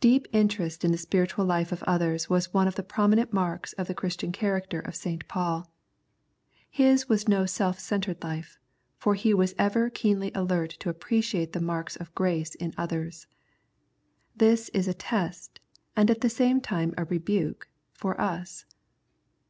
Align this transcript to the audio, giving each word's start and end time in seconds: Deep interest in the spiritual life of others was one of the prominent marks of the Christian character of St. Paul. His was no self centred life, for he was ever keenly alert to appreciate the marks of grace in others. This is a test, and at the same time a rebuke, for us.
Deep 0.00 0.26
interest 0.32 0.86
in 0.86 0.90
the 0.90 0.96
spiritual 0.96 1.44
life 1.44 1.70
of 1.70 1.82
others 1.82 2.30
was 2.30 2.54
one 2.54 2.66
of 2.66 2.76
the 2.76 2.82
prominent 2.82 3.30
marks 3.30 3.74
of 3.74 3.88
the 3.88 3.94
Christian 3.94 4.32
character 4.32 4.80
of 4.80 4.94
St. 4.96 5.28
Paul. 5.28 5.70
His 6.70 7.10
was 7.10 7.28
no 7.28 7.44
self 7.44 7.78
centred 7.78 8.22
life, 8.24 8.58
for 8.96 9.14
he 9.14 9.34
was 9.34 9.54
ever 9.58 9.90
keenly 9.90 10.32
alert 10.34 10.70
to 10.80 10.88
appreciate 10.88 11.52
the 11.52 11.60
marks 11.60 11.94
of 11.96 12.14
grace 12.14 12.54
in 12.54 12.72
others. 12.78 13.26
This 14.34 14.70
is 14.70 14.88
a 14.88 14.94
test, 14.94 15.60
and 15.94 16.10
at 16.10 16.22
the 16.22 16.30
same 16.30 16.62
time 16.62 16.94
a 16.96 17.04
rebuke, 17.04 17.68
for 17.92 18.18
us. 18.18 18.64